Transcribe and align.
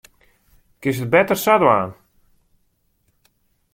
Kinst 0.81 1.03
it 1.03 1.11
better 1.13 1.37
sa 1.43 1.53
dwaan. 1.61 1.89